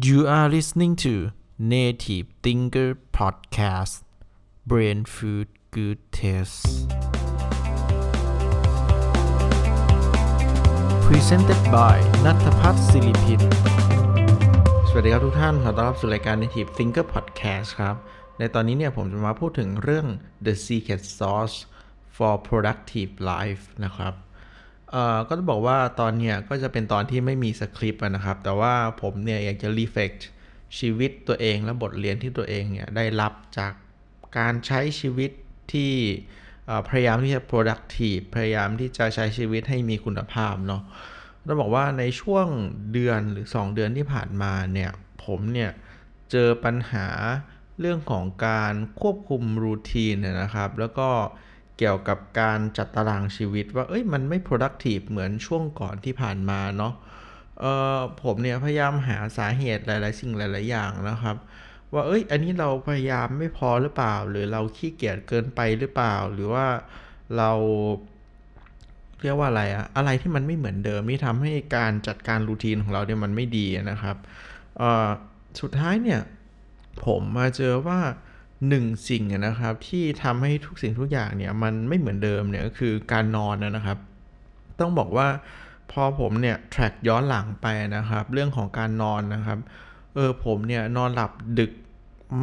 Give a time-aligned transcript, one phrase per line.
[0.00, 4.04] You are listening to Native Thinker Podcast
[4.64, 6.86] Brain Food Good Taste
[11.06, 13.40] Presented by นัทพัฒน์ศิริพิน
[14.88, 17.96] สวัสดีครับทุกท่าน ขอต้อนรับสู่รายการ Native Thinker Podcast ครับ
[18.38, 20.06] ในตอนนี้เนี่ยผมจะมาพูดถึงเรื่อง
[20.46, 21.56] The Secret Sauce
[22.16, 24.12] for Productive Life นะครับ
[24.90, 30.12] เอ่อก็ต้องบอกว่าตอนเนี้ยก็จะเป็นตอนที่ไม่มีสคริปต์นะครับ แต่ว่าผมเนี่ยอยากจะรีเฟก
[30.78, 33.72] ชีวิตตัวเองและบทเรียนที่ตัวเองเนี่ยได้รับจาก
[34.38, 35.30] การใช้ชีวิต
[35.72, 35.92] ที่
[36.88, 40.82] พยายามที่จะ productive พยายามที่จะใช้ชีวิตให้มีคุณภาพเนาะ
[41.46, 42.46] ต้องบอกว่าในช่วง
[42.92, 44.90] เดือนหรือ 2 เดือนที่ผ่านมาเนี่ย
[45.24, 45.70] ผมเนี่ย
[46.30, 47.08] เจอปัญหา
[47.80, 51.10] เรื่องของการควบคุมรูทีนนะครับ แล้วก็
[51.78, 56.94] เกี่ยวกับการจัดตารางชีวิตว่าเอ้ยมันไม่ productive เหมือนช่วงก่อนที่ผ่านมาเนาะ
[57.60, 61.36] เอ่อผมเนี่ยพยายามหาสาเหตุหลาย ๆ สิ่งหลาย ๆ อย่างนะครับ
[61.92, 66.66] ว่าเอ้ยอันนี้เราพยายามไม่พอหรือเปล่า หรือเราขี้เกียจเกินไปหรือเปล่า หรือว่า
[67.36, 67.50] เรา
[69.22, 74.16] เรียกว่าอะไรอะอะไรที่มันไม่เหมือนเดิมที่ทำให้การจัดการรูทีนของเราเนี่ยมันไม่ดีนะครับ
[74.78, 75.08] เอ่อ
[75.60, 76.20] สุดท้ายเนี่ย
[77.04, 78.00] ผมมาเจอว่า
[78.68, 83.98] หนึ่งสิ่งนะครับที่ทำให้ทุกสิ่งทุกอย่างเนี่ยมันไม่เหมือนเดิมเนี่ยก็คือการนอนนะครับ
[84.80, 85.28] ต้องบอกว่า
[85.92, 89.58] พอผมเนี่ย track ย้อนหลังไปนะครับ เรื่องของการนอนนะครับ
[90.14, 91.72] เออผมเนี่ยนอนหลับดึก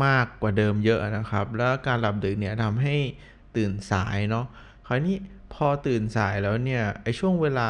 [0.05, 2.95] มากกว่าเดิมเยอะนะครับ แล้วการหลับดึกเนี่ยทำให้
[3.55, 4.45] ตื่นสายเนาะ
[4.87, 5.17] คราวนี้
[5.53, 7.69] พอตื่นสายแล้วเนี่ยไอช่วงเวลา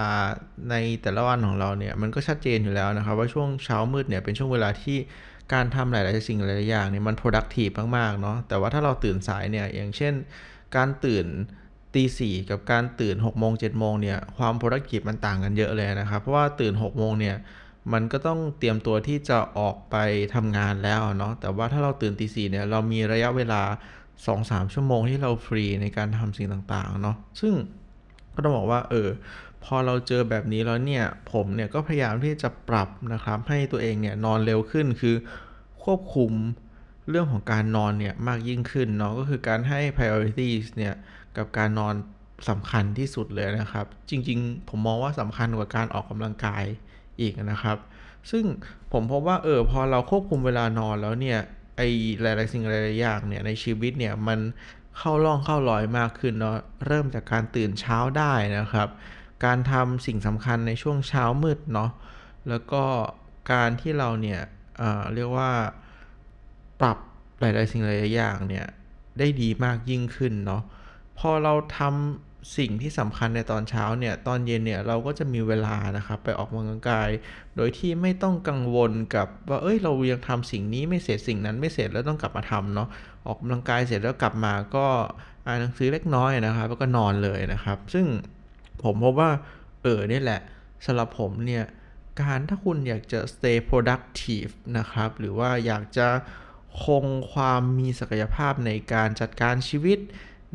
[0.70, 4.98] ในแต่ละวันของเราเนี่ยมันก็ชัดเจนอยู่แล้วนะครับ ว่าช่วงเช้ามืดเนี่ยเป็นช่วงเวลาที่
[5.54, 10.14] การทำหลาย ๆ สิ่งหลาย ๆ อย่างเนี่ยมัน productive มาก ๆ เนาะแต่ว่าถ้าเราตื่นสายเนี่ยอย่างเช่น
[10.76, 11.26] การตื่น
[11.94, 17.36] ตีสี่กับการตื่น6กโมงเจ็ดโมงเนี่ยความ productive มันต่างกันเยอะเลยนะครับ เพราะว่าตื่น6กโมงเนี่ย
[17.94, 19.96] มันก็ต้องเตรียมตัวที่จะออกไป
[20.36, 23.62] ทำงานแล้วเนาะแต่ว่าถ้าเราตื่นตีสี่เนี่ยเรามีระยะเวลา
[24.16, 27.54] 2-3 ชั่วโมงที่เราฟรีในการทำสิ่งต่าง ๆ เนาะซึ่ง
[28.36, 29.10] ก็ต้องบอกว่าเออ
[29.64, 35.16] พอเราเจอแบบนี้แล้วเนี่ย ผมเนี่ยก็พยายามที่จะปรับนะครับ ให้ตัวเองเนี่ยนอนเร็วขึ้นคือ
[35.86, 36.32] ควบคุม
[37.10, 40.94] เรื่องของการนอนเนี่ยมากยิ่งขึ้นเนาะก็คือการให้ priorities เนี่ย
[41.38, 41.96] กับการนอน
[42.50, 46.64] สำคัญที่สุดเลยนะครับ จริงๆ ผมมองว่าสำคัญกว่าการออกกำลังกาย
[47.22, 47.78] อีกนะครับ
[48.32, 48.44] ซึ่ง
[48.92, 51.40] ผมพบว่าเออพอเราควบคุมเวลานอนแล้วเนี่ย
[51.78, 51.82] ไอ
[52.22, 54.40] หลายๆสิ่งหลายๆอย่างเนี่ยในชีวิตเนี่ยมัน
[54.98, 56.58] เข้าร่องเข้ารอยมากขึ้นเนาะ
[56.88, 58.88] เริ่มจากการตื่นเช้าได้นะครับ
[59.46, 61.92] การทำสิ่งสำคัญในช่วงเช้ามืดเนาะ
[62.50, 62.84] แล้วก็
[63.52, 64.42] การที่เราเนี่ย
[64.78, 65.50] เอ่อเรียกว่า
[66.82, 66.98] ปรับ
[67.40, 68.66] หลายๆ สิ่งหลายๆอย่างเนี่ย
[69.20, 70.62] ได้ดีมากยิ่งขึ้นเนาะ
[71.20, 77.10] พอเราทำสิ่งที่สำคัญในตอนเช้าเนี่ย ตอนเย็นเนี่ยเราก็จะมีเวลานะครับไปออกกำลังกาย
[77.56, 82.88] โดยที่ไม่ต้องกังวลกับว่า เอ้ย เรายังทำสิ่งนี้ไม่เสร็จสิ่งนั้นไม่เสร็จแล้วต้องกลับมาทำเนาะ
[83.26, 84.86] ออกกำลังกายเสร็จแล้วกลับมาก็
[85.46, 88.06] อ่านหนังสือเล็กน้อยนะครับ แล้วก็นอนเลยนะครับ ซึ่ง
[88.84, 89.30] ผมพบว่า
[89.84, 90.42] เออนี่แหละ
[90.86, 91.64] สำหรับผมเนี่ย
[92.22, 96.08] การถ้าคุณอยากจะ stay productive นะครับ หรือว่าอยากจะ
[96.84, 100.00] คงความมีศักยภาพในการจัดการชีวิต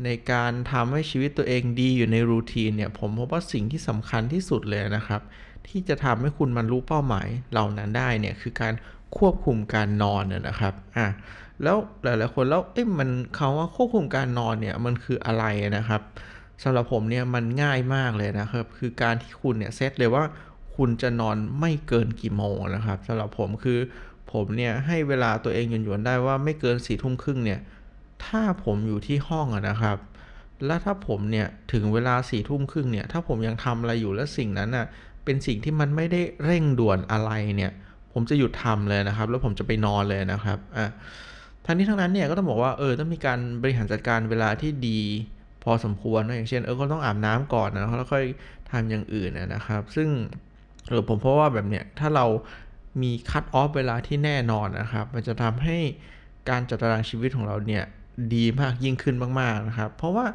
[0.05, 5.21] ในการทำให้ชีวิตตัวเองดีอยู่ในรูทีนเนี่ยผมพบว่าสิ่งที่สำคัญที่สุดเลยนะครับ
[5.67, 8.73] ที่จะทำให้คุณมันรู้เป้าหมายเหล่านั้นได้เนี่ยคือการ
[9.17, 11.07] ควบคุมการนอนนะครับอะ
[11.63, 15.43] แล้วหลายๆคนแล้วเอ้ยมันคาว่าควบคุมการนอนเนี่ยมันคืออะไร
[15.77, 16.01] นะครับ
[16.63, 20.23] สำหรับผมเนี่ยมันง่ายมากเลยนะครับ คือการที่คุณเนี่ยเซตเลยว่า
[20.75, 23.79] คุณจะนอนไม่เกินกี่โมงนะครับสำหรับผมคือ
[24.31, 27.59] ผมเนี่ยให้เวลาตัวเองหยวนๆได้ว่าไม่เกินสี่ทุ่มครึ่งเนี่ย
[28.25, 29.97] ถ้าผมอยู่ที่ห้องนะครับ
[30.65, 34.85] แล้วถ้าผมเนี่ยถึงเวลาสี่ทุ่มครึ่งเนี่ยถ้าผมยังทำอะไรอยู่แล้วสิ่งนั้นน่ะ
[35.25, 37.71] เป็นสิ่งที่มันไม่ได้เร่งด่วนอะไรเนี่ย
[38.13, 40.87] ผมจะหยุดทำเลยนะครับ แล้วผมจะไปนอนเลยนะครับอะ
[41.65, 44.99] ทั้งนี้ทั้งนั้นเนี่ยก็ต้องบอกว่าเออต้องมีการบริหารจัดการเวลาที่ดี
[45.63, 48.25] พอสมควรนะอย่างเช่นเออก็ต้องอาบน้ำก่อนนะแล้วค่อย
[48.71, 50.09] ทำอย่างอื่นนะครับ ซึ่ง
[50.91, 52.25] เออผมเพราะว่าแบบเนี้ยถ้าเรา
[53.01, 55.77] มีคัตออฟเวลาที่แน่นอนนะครับ มันจะทำให้
[56.49, 57.83] การจัดตารางชีวิตของเราเนี่ย
[58.35, 60.25] ดีมากยิ่งขึ้นมากๆนะครับ เพราะว่า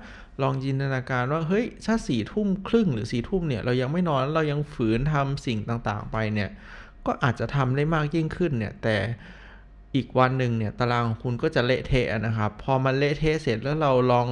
[0.42, 6.50] ลองจินตนาการว่าเฮ้ยถ้าสี่ทุ่มครึ่งหรือสี่ทุ่มเนี่ยเรายังไม่นอนเรายังฝืนทำสิ่งต่างๆไปเนี่ย
[7.06, 8.96] ก็อาจจะทำได้มากยิ่งขึ้นเนี่ยแต่
[9.94, 14.28] อีกวันหนึ่งเนี่ยตารางของคุณก็จะเละเทะนะครับ พอมันเละเทะเสร็จแล้วเราลอง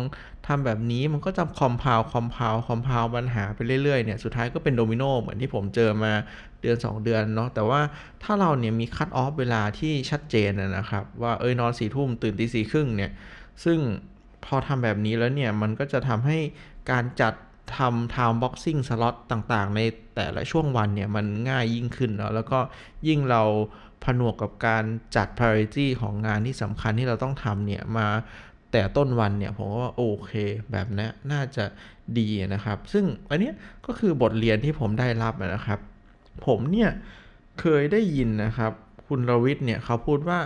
[0.46, 6.12] ทำแบบนี้มันก็จะ compile compile compile ปัญหาไปเรื่อยๆเนี่ยสุดท้ายก็เป็นโดมิโนเหมือนที่ผมเจอมา
[6.60, 7.80] เดือน 2 เดือนเนาะแต่ว่า
[8.22, 13.10] ถ้าเราเนี่ยมี cut off เวลาที่ชัดเจนนะครับ ว่าเอ้ยนอนสี่ทุ่มตื่นตีสี่ครึ่งเนี่ย
[13.64, 13.78] ซึ่ง
[14.44, 16.38] พอทำแบบนี้แล้วเนี่ยมันก็จะทำให้
[16.90, 17.34] การจัด
[17.76, 19.80] ทำ time boxing slot ต่างๆ ใน
[20.14, 22.58] แต่ละช่วงวันเนี่ย มันง่ายยิ่งขึ้นเนาะแล้วก็
[23.08, 23.42] ยิ่งเรา
[24.04, 24.84] ผนวกกับการ
[25.16, 28.08] จัด priority ของงานที่สำคัญที่เราต้องทำเนี่ย มา
[28.72, 30.32] แต่ต้นวันเนี่ย ผมว่าโอเค
[30.70, 31.64] แบบนี้น่าจะ
[32.18, 33.52] ดีนะครับ ซึ่งอันนี้
[33.86, 35.80] ก็คือบทเรียนที่ผมได้รับนะครับ
[36.46, 36.90] ผมเนี่ย
[37.60, 38.72] เคยได้ยินนะครับ
[39.06, 40.40] คุณรวิทย์เนี่ยเขาพูดว่า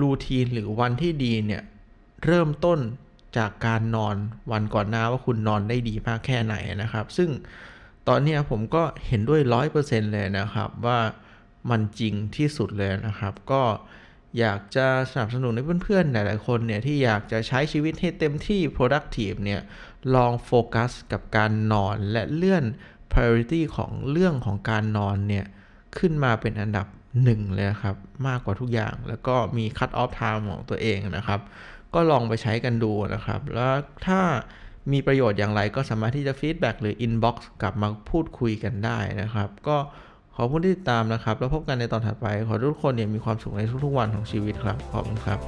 [0.00, 1.62] รูทีนหรือวันที่ดีเนี่ย
[2.26, 2.78] เริ่มต้น
[3.36, 4.16] จากการนอน
[4.52, 7.30] วันก่อนหน้าว่าคุณนอนได้ดีมากแค่ไหนนะครับ ซึ่ง
[8.08, 10.98] ตอนนี้ผมก็เห็นด้วยร้อยเปอร์เซ็นต์เลยนะครับว่า
[11.70, 13.62] มันจริงที่สุดเลยนะครับ ก็
[14.38, 19.60] อยากจะสนับสนุนให้เพื่อนๆ หลายๆ คนเนี่ยที่อยากจะใช้ชีวิตให้เต็มที่ productive เนี่ย
[20.14, 22.64] ลองโฟกัสกับการนอนและเลื่อน
[23.12, 25.46] priority ของเรื่องของการนอนเนี่ย
[25.98, 26.86] ขึ้นมาเป็นอันดับ
[27.24, 27.96] หนึ่งเลยครับ
[28.26, 31.40] มากกว่าทุกอย่างแล้วก็มี cut off time ของตัวเองนะครับ
[31.94, 33.74] ก็ลองไปใช้กันดูนะครับ แล้ว
[34.06, 34.20] ถ้า
[34.92, 37.32] มีประโยชน์อย่างไรก็สามารถที่จะ feedback หรือ inbox
[37.62, 39.76] กลับมาพูดคุยกันได้นะครับ ก็
[40.36, 45.38] ขอบคุณที่ติดตามนะครับ แล้วพบกันในตอนถัดไป ขอทุกคนเนี่ยมีความสุขในทุกๆวันของชีวิตครับ ขอบคุณครับ